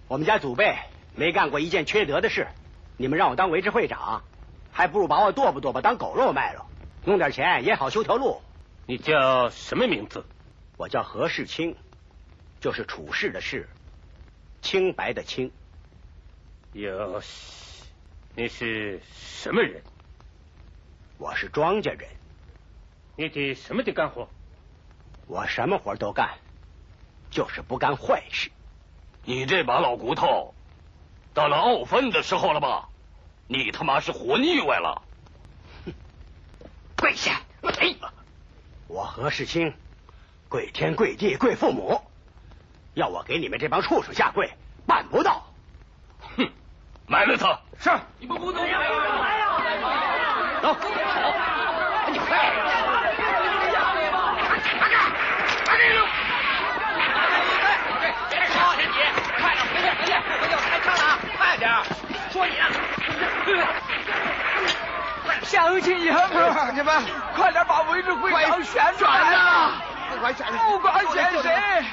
[0.07, 0.77] 我们家祖辈
[1.15, 2.47] 没干过一件缺德的事，
[2.97, 4.23] 你们让我当维持会长，
[4.71, 6.65] 还不如把我剁吧剁吧当狗肉卖了，
[7.05, 8.41] 弄点钱也好修条路。
[8.85, 10.23] 你叫什么名字？
[10.77, 11.75] 我叫何世清。
[12.61, 13.69] 就是处事的事，
[14.61, 15.51] 清白的清。
[16.73, 17.21] 哟，
[18.33, 19.83] 你是什么人？
[21.19, 22.09] 我是庄稼人。
[23.17, 24.27] 你得什么的干活？
[25.27, 26.39] 我什么活都干，
[27.29, 28.49] 就是不干坏事。
[29.25, 30.53] 你这把老骨头，
[31.33, 32.89] 到了傲粪的时候了吧？
[33.47, 35.01] 你他妈是活腻歪了！
[36.97, 37.41] 跪下！
[37.79, 37.95] 哎，
[38.87, 39.73] 我何世清，
[40.47, 42.01] 跪天跪地跪父母。
[42.93, 44.49] 要我给你们这帮畜生下跪，
[44.85, 45.43] 办不到！
[46.37, 46.47] 哼，
[47.07, 47.59] 埋了他！
[47.79, 48.63] 是，你们不能！
[48.63, 48.79] 来呀！
[50.61, 50.75] 走，
[52.11, 52.37] 你快！
[54.77, 54.95] 阿干，
[55.65, 55.85] 阿干！
[58.29, 58.81] 别吵你，
[59.37, 60.09] 快点回去，回去，
[60.39, 61.03] 回去，我开枪了
[61.37, 61.44] 啊！
[61.55, 61.71] 快点，
[62.33, 62.63] 说你呢！
[65.43, 67.01] 乡亲爷们，乡亲们，
[67.33, 69.81] 快点把维持会长选出来啊！
[70.11, 70.45] 不管选
[71.41, 71.85] 谁。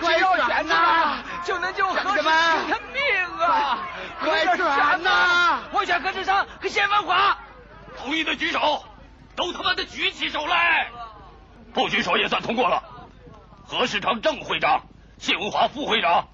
[0.00, 2.24] 只要选呐，就能救何世清
[2.70, 3.02] 的命
[3.46, 3.78] 啊！
[4.20, 5.58] 快选呐！
[5.72, 7.36] 我选何志昌和谢文华。
[7.98, 8.82] 同意的举手，
[9.36, 10.88] 都他妈的举起手来！
[11.74, 12.82] 不举手也算通过了。
[13.66, 14.80] 何世昌正会长，
[15.18, 16.26] 谢文华副会长。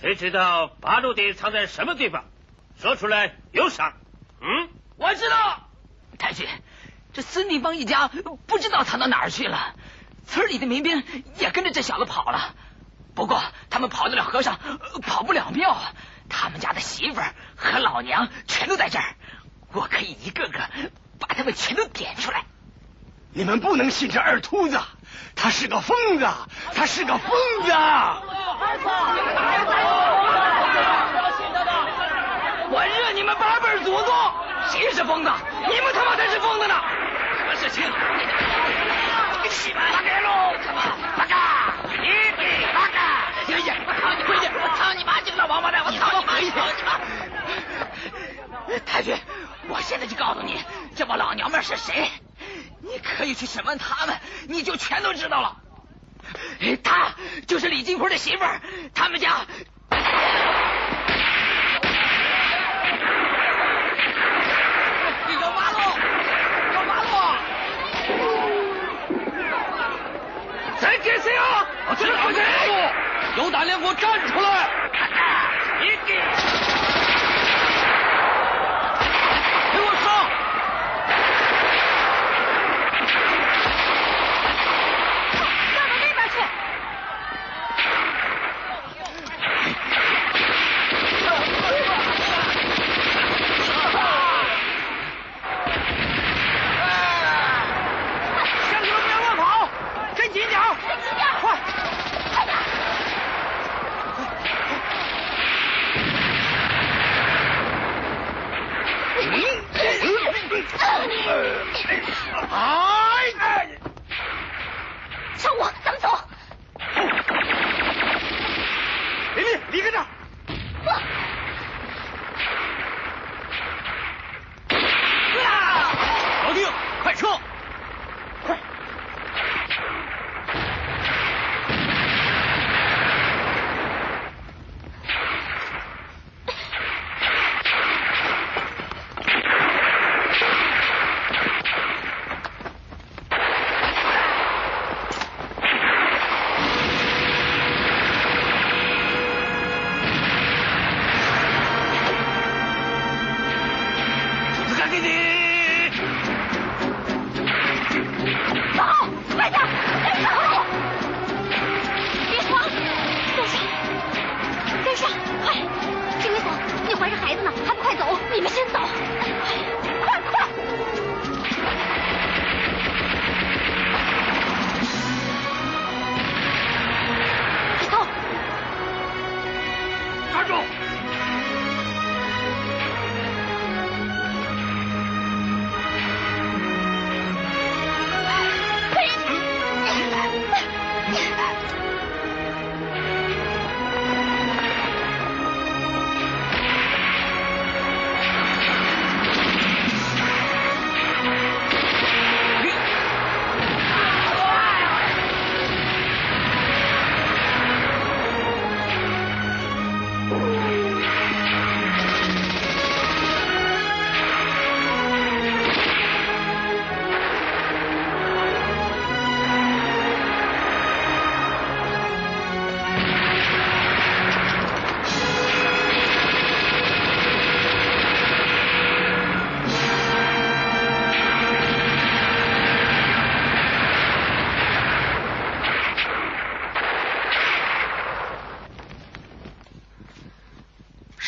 [0.00, 2.24] 谁知道八路的藏在什么地方？
[2.80, 3.94] 说出来有赏。
[4.40, 5.68] 嗯，我知道。
[6.18, 6.46] 太君，
[7.12, 9.74] 这孙立邦一家不知道藏到哪儿去了，
[10.24, 11.02] 村里的民兵
[11.38, 12.54] 也跟着这小子跑了。
[13.16, 14.60] 不过他们跑得了和尚，
[15.02, 15.76] 跑不了庙。
[16.28, 19.16] 他们家的媳妇儿和老娘全都在这儿，
[19.72, 20.60] 我可以一个个
[21.18, 22.44] 把他们全都点出来。
[23.32, 24.78] 你们不能信这二秃子，
[25.34, 26.26] 他是个疯子，
[26.74, 27.30] 他是个疯
[27.62, 27.72] 子。
[32.70, 34.14] 我认你们八辈祖宗，
[34.70, 35.30] 谁是疯子？
[35.68, 36.74] 你们他妈才是疯子呢！
[37.46, 37.82] 何世清，
[39.42, 39.90] 你起来！
[39.92, 40.54] 打开喽！
[40.64, 40.82] 他妈，
[41.16, 41.36] 打开！
[42.02, 42.08] 你。
[43.48, 44.50] 爷爷，我操你回去！
[44.52, 45.20] 我操你妈！
[45.24, 45.82] 这个老王八蛋！
[45.86, 46.34] 我操你妈！
[46.34, 46.40] 操
[46.76, 47.00] 你妈！
[48.84, 49.16] 太君，
[49.68, 50.60] 我现在就告诉你，
[50.94, 52.10] 这帮老娘们是谁？
[52.82, 55.56] 你可以去审问他们，你就全都知道了。
[56.82, 57.14] 他
[57.46, 58.60] 就是李金奎的媳妇儿，
[58.94, 59.46] 他们家。
[65.30, 65.78] 有八路，
[66.74, 67.08] 有八路！
[70.80, 71.66] 谁接谁啊？
[71.88, 72.42] 我去打谁？
[73.36, 74.68] 有胆量给我站出来！
[75.80, 76.14] 给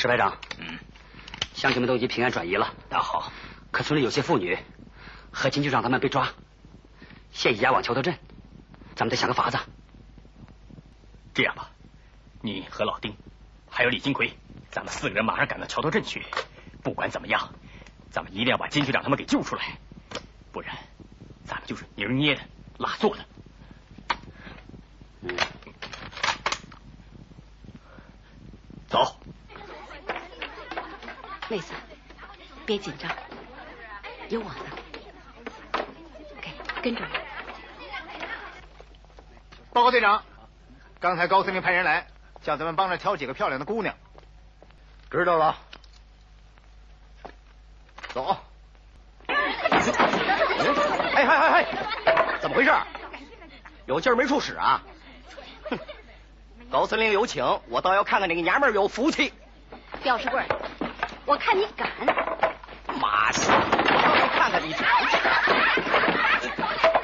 [0.01, 0.79] 石排长，嗯，
[1.53, 3.31] 乡亲们都已经平安转移了，那好。
[3.71, 4.57] 可村里有些妇女
[5.31, 6.31] 和金局长他们被抓，
[7.33, 8.19] 现已押往桥头镇，
[8.97, 9.59] 咱们得想个法子。
[11.35, 11.71] 这样吧，
[12.41, 13.15] 你和老丁，
[13.69, 14.33] 还有李金奎，
[14.71, 16.25] 咱们四个人马上赶到桥头镇去。
[16.83, 17.53] 不管怎么样，
[18.11, 19.77] 咱们一定要把金局长他们给救出来，
[20.51, 20.75] 不然
[21.45, 22.41] 咱们就是泥儿捏的、
[22.79, 23.25] 拉做的。
[25.21, 25.37] 嗯，
[28.89, 29.21] 走。
[31.51, 31.75] 妹子，
[32.65, 33.11] 别紧张，
[34.29, 34.55] 有我呢。
[36.41, 37.09] 给，跟着我。
[39.73, 40.23] 报告队长，
[41.01, 42.07] 刚才高司令派人来，
[42.41, 43.97] 叫咱们帮着挑几个漂亮的姑娘。
[45.11, 45.59] 知道了。
[48.15, 48.37] 走。
[49.27, 51.67] 哎嗨嗨嗨，
[52.41, 52.73] 怎么回事？
[53.87, 54.81] 有劲儿没处使啊？
[55.69, 55.77] 哼！
[56.71, 59.35] 高司令有请，我倒要看看哪个娘们儿有福气。
[60.05, 60.47] 吊石棍，
[61.27, 61.91] 我看你敢！
[62.99, 64.83] 妈的，我倒要看看你敢！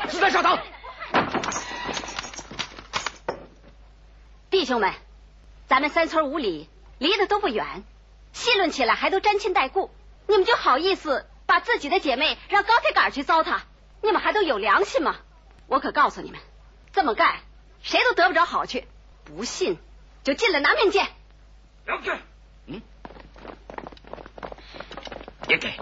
[0.09, 0.59] 子弹上膛！
[4.51, 4.93] 弟兄们，
[5.69, 7.85] 咱们三村五里离得都不远，
[8.33, 9.91] 戏论起来还都沾亲带故，
[10.27, 13.61] 你们就好意思把自己的姐妹让高铁杆去糟蹋？
[14.03, 15.17] 你们还都有良心吗？
[15.67, 16.41] 我可告诉你们，
[16.93, 17.37] 这么干
[17.83, 18.89] 谁都得不着好去。
[19.25, 19.79] 不信
[20.25, 21.07] 就进来拿命见。
[21.85, 22.13] 了解。
[22.13, 22.21] 嗯，
[25.49, 25.73] 也给。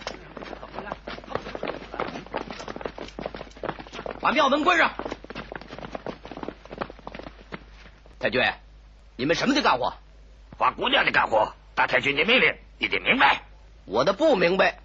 [4.21, 4.93] 把庙门关上。
[8.19, 8.43] 太君，
[9.17, 9.93] 你们什么的干活？
[10.57, 11.53] 花姑娘的干活。
[11.75, 13.43] 大太君的命令，你得明白。
[13.85, 14.79] 我的不明白。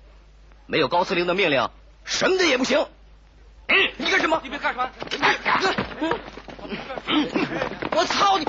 [0.65, 1.69] 没有高司令的命令，
[2.03, 2.86] 什么的也不行。
[3.67, 4.39] 嗯，你干什么？
[4.43, 4.89] 你别干什么？
[7.91, 8.45] 我操你！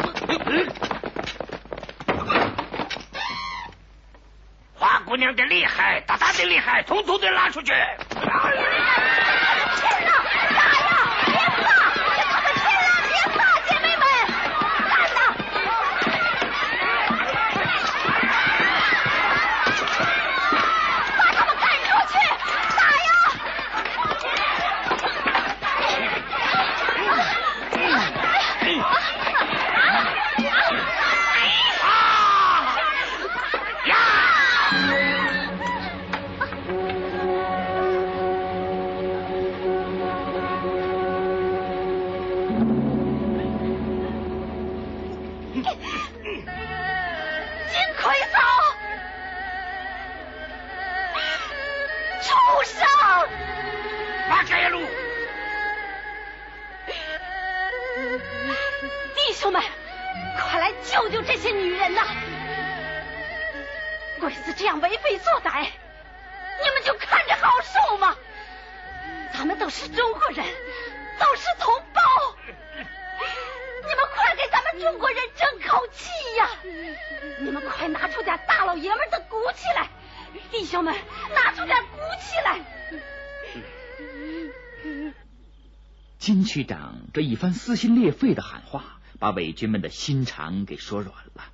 [4.74, 7.72] 花姑娘的厉害，大大的厉害，统统的拉出去！
[87.20, 91.44] 一番撕心裂肺的喊话，把伪军们的心肠给说软了。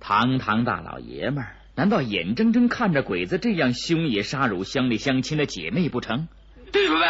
[0.00, 6.28] 堂堂大老爷们儿，难道眼睁睁看着鬼子这样凶野杀戮乡里乡亲的姐妹不成？
[6.72, 7.08] 弟兄们，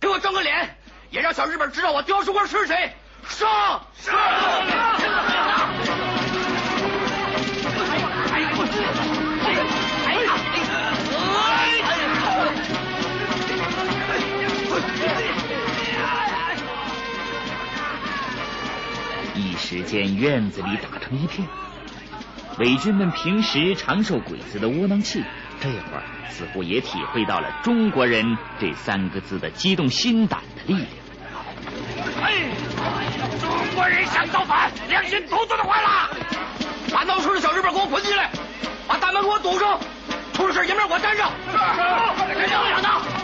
[0.00, 0.76] 给我争个脸，
[1.10, 2.92] 也让小日本知道我刁叔官是谁！
[3.24, 3.86] 上！
[3.94, 4.10] 是。
[19.90, 21.48] 时间，院子里打成一片。
[22.58, 25.24] 伪军们平时常受鬼子的窝囊气，
[25.60, 30.86] 这会儿似乎也体会到了“中国人”这三个字的激动心胆的力量。
[32.22, 32.34] 哎，
[33.40, 36.10] 中国人想造反，良心突突的坏了！
[36.92, 38.30] 把闹事的小日本给我捆起来，
[38.86, 39.80] 把大门给我堵上，
[40.32, 41.24] 出了事爷们我担着。
[41.24, 43.19] 是，是，这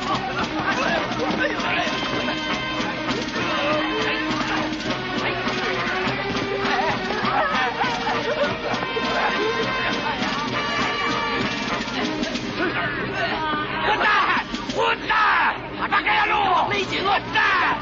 [14.76, 15.56] 混蛋！
[15.90, 16.68] 八嘎呀路！
[16.70, 17.02] 内紧！
[17.02, 17.78] 混蛋！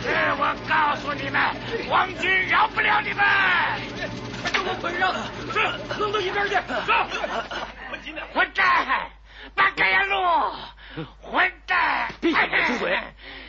[0.00, 1.42] 是我告诉你们，
[1.90, 3.24] 皇军饶不了你们！
[4.40, 5.12] 快给我捆上！
[5.52, 5.58] 是，
[5.98, 6.54] 扔到一边去！
[6.86, 6.92] 走。
[8.32, 9.10] 混蛋！
[9.56, 11.04] 八嘎呀路！
[11.20, 12.08] 混蛋！
[12.20, 12.40] 闭嘴！
[12.68, 12.98] 闭嘴！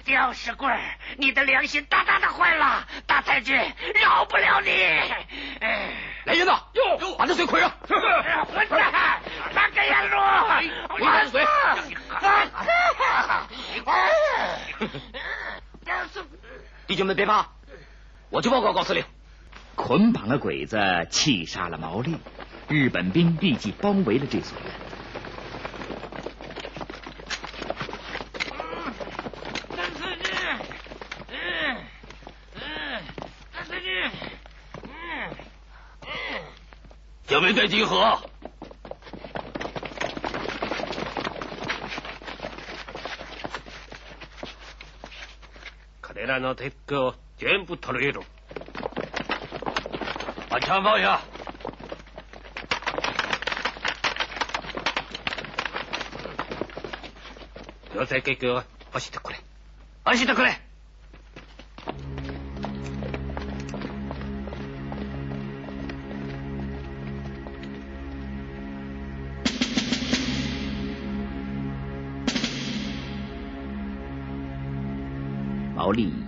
[0.06, 0.78] 刁石棍，
[1.18, 2.86] 你的良心大大的坏了！
[3.08, 3.56] 大太君
[4.02, 4.70] 饶不了你！
[6.26, 6.60] 来人呐！
[6.74, 7.72] 哟，把这水捆上！
[8.46, 9.22] 混蛋！
[9.54, 10.18] 把开呀路！
[11.00, 11.46] 你看嘴！
[16.88, 17.48] 弟兄们别怕，
[18.30, 19.06] 我去报告高司令。
[19.76, 22.18] 捆绑了鬼子，气杀了毛利，
[22.68, 24.70] 日本兵立即包围了这所院。
[37.34, 38.20] 小梅队集合。
[46.00, 48.24] 彼らのテックを全部取り入れろ。
[50.52, 51.22] あちゃまや。
[57.96, 59.40] 行政計画を走ってくれ。
[60.06, 60.63] 走ってくれ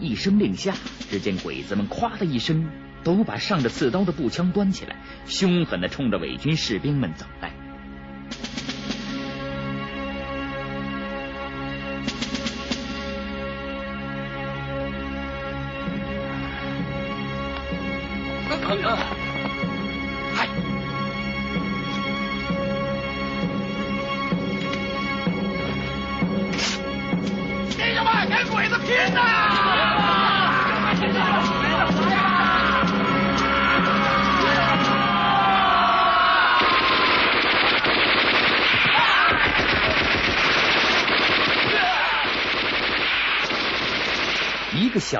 [0.05, 0.75] 一声令下，
[1.09, 2.69] 只见鬼子们“咵”的一声，
[3.03, 4.95] 都把上着刺刀的步枪端起来，
[5.25, 7.54] 凶狠的冲着伪军士兵们走来。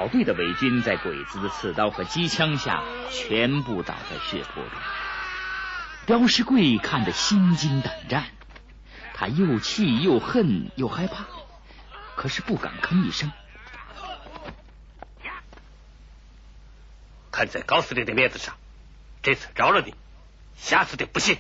[0.06, 4.72] 小队的伪军在鬼子的刺刀和机枪下全部倒在血泊中。
[6.06, 8.26] 刁世贵看得心惊胆战，
[9.16, 11.26] 他又气又恨又害怕，
[12.16, 13.32] 可是不敢吭一声。
[17.32, 18.56] 看在高司令的面子上，
[19.24, 19.96] 这次饶了你，
[20.56, 21.40] 下次的不信。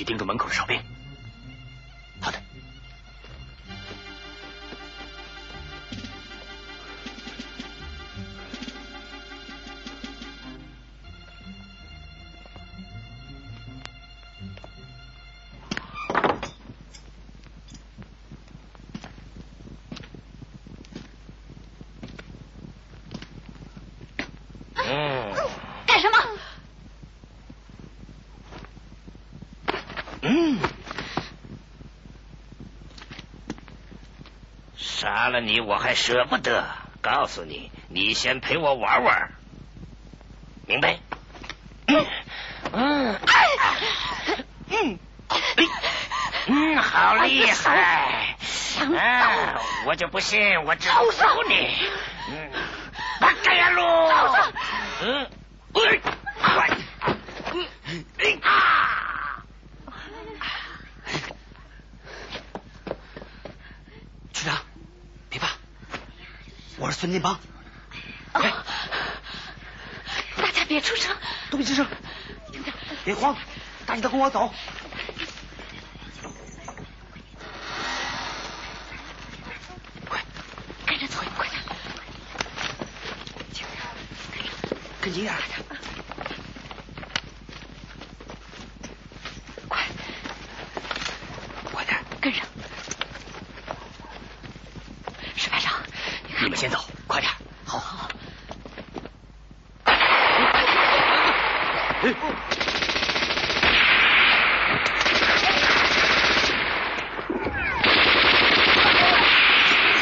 [0.00, 0.80] 你去盯着门口的哨兵。
[35.30, 36.66] 了你我还舍不得。
[37.02, 39.30] 告诉你，你先陪我玩玩，
[40.66, 40.98] 明白？
[41.86, 42.06] 嗯
[42.72, 43.18] 嗯
[44.68, 44.98] 嗯
[46.46, 48.36] 嗯，好厉害！
[48.98, 51.88] 啊，我就不信我治不服你。
[52.28, 52.50] 嗯，
[53.18, 53.82] 把开路！
[55.02, 55.30] 嗯，
[55.72, 56.68] 快！
[58.42, 59.42] 啊！
[64.32, 64.58] 局长，
[65.28, 65.48] 别怕，
[67.00, 67.40] 孙金邦。
[68.32, 68.52] 哎，
[70.36, 71.16] 大家别出声，
[71.48, 71.86] 都别吱声，
[73.06, 73.34] 别慌，
[73.86, 74.52] 大家都跟我走。
[80.10, 80.20] 快，
[80.84, 81.58] 跟着走，快点，
[85.00, 85.34] 跟紧点。
[89.68, 89.86] 快，
[91.72, 92.44] 快点，跟上。
[95.34, 95.72] 石排长，
[96.42, 97.32] 你们先走，快点。
[97.64, 98.10] 好好。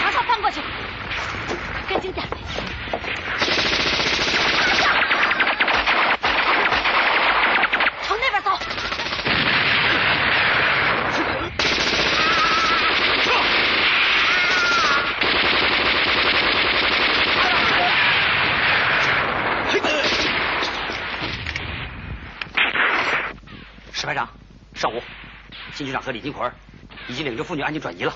[0.00, 0.60] 瞧瞧，翻过去，
[1.88, 2.26] 跟紧点。
[8.02, 8.58] 朝那边走。
[23.92, 24.28] 石排长，
[24.74, 25.02] 上午，
[25.74, 26.50] 金局长和李金奎
[27.06, 28.14] 已经领着妇女安全转移了。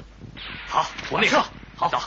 [0.67, 1.45] 好，我们撤。
[1.77, 2.01] 好，走。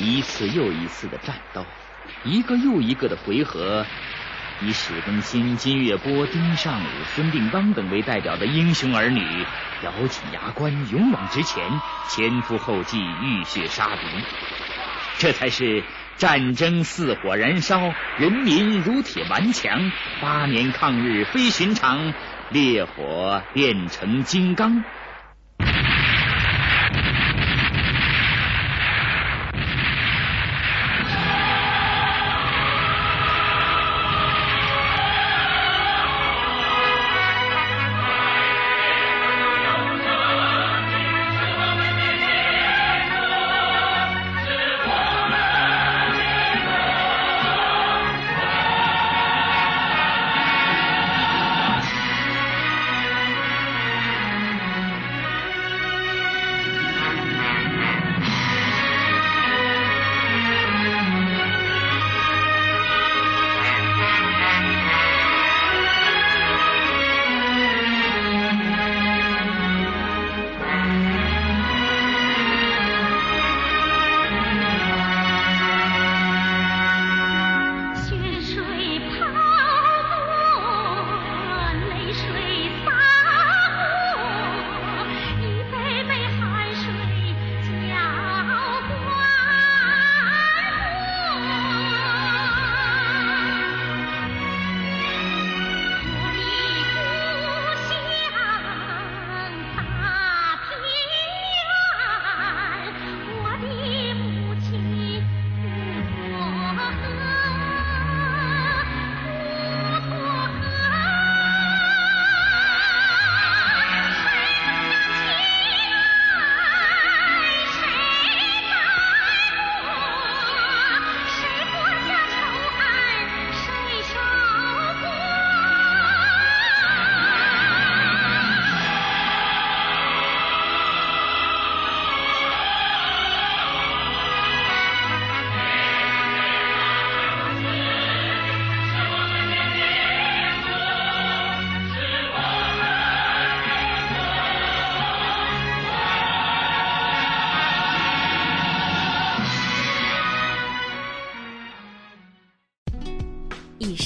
[0.00, 1.66] 一次又一次的战斗，
[2.22, 3.84] 一个又一个的回合，
[4.62, 9.20] 以史更新、金月波、丁尚武、孙定邦等为代表的英雄儿女，
[9.82, 11.68] 咬紧牙关，勇往直前，
[12.08, 14.02] 前赴后继，浴血杀敌。
[15.18, 15.82] 这才是
[16.16, 19.90] 战争似火燃烧，人民如铁顽强。
[20.20, 22.14] 八年抗日非寻常，
[22.50, 24.84] 烈火炼成金刚。